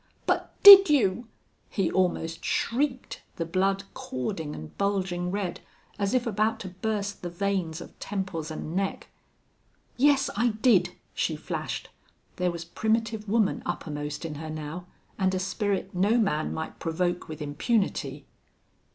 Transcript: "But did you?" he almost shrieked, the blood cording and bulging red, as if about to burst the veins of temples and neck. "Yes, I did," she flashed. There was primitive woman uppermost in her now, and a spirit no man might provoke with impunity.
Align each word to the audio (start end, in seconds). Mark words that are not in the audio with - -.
"But 0.25 0.51
did 0.63 0.89
you?" 0.89 1.27
he 1.69 1.91
almost 1.91 2.43
shrieked, 2.43 3.21
the 3.35 3.45
blood 3.45 3.83
cording 3.93 4.55
and 4.55 4.75
bulging 4.75 5.29
red, 5.29 5.59
as 5.99 6.15
if 6.15 6.25
about 6.25 6.59
to 6.61 6.69
burst 6.69 7.21
the 7.21 7.29
veins 7.29 7.81
of 7.81 7.99
temples 7.99 8.49
and 8.49 8.75
neck. 8.75 9.09
"Yes, 9.97 10.31
I 10.35 10.53
did," 10.63 10.93
she 11.13 11.35
flashed. 11.35 11.89
There 12.37 12.49
was 12.49 12.65
primitive 12.65 13.29
woman 13.29 13.61
uppermost 13.63 14.25
in 14.25 14.33
her 14.41 14.49
now, 14.49 14.87
and 15.19 15.35
a 15.35 15.39
spirit 15.39 15.93
no 15.93 16.17
man 16.17 16.51
might 16.51 16.79
provoke 16.79 17.27
with 17.29 17.39
impunity. 17.39 18.25